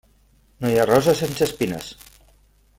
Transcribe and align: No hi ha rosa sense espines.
No 0.63 0.71
hi 0.71 0.79
ha 0.79 0.87
rosa 0.91 1.15
sense 1.21 1.47
espines. 1.49 1.93